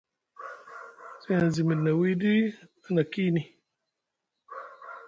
Seŋ 1.23 1.41
zi 1.53 1.61
miɗi 1.67 1.79
na 1.83 1.91
wiiɗi 1.99 2.31
a 2.85 2.87
na 2.95 3.01
kiini. 3.11 3.41